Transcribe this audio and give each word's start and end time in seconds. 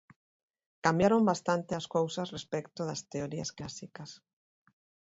Cambiaron 0.85 1.21
bastante 1.31 1.71
as 1.79 1.89
cousas 1.95 2.31
respecto 2.35 2.79
das 2.89 3.01
teorías 3.13 3.53
clásicas. 3.57 4.09